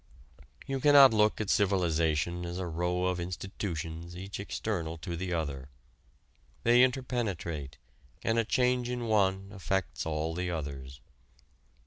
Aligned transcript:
You 0.65 0.79
cannot 0.79 1.13
look 1.13 1.39
at 1.39 1.51
civilization 1.51 2.43
as 2.43 2.57
a 2.57 2.65
row 2.65 3.05
of 3.05 3.19
institutions 3.19 4.17
each 4.17 4.39
external 4.39 4.97
to 4.97 5.15
the 5.15 5.31
other. 5.31 5.69
They 6.63 6.81
interpenetrate 6.81 7.77
and 8.23 8.39
a 8.39 8.43
change 8.43 8.89
in 8.89 9.05
one 9.05 9.51
affects 9.53 10.07
all 10.07 10.33
the 10.33 10.49
others. 10.49 11.01